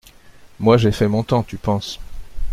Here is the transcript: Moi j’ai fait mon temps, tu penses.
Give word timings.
Moi 0.59 0.79
j’ai 0.79 0.91
fait 0.91 1.07
mon 1.07 1.21
temps, 1.21 1.43
tu 1.43 1.57
penses. 1.59 1.99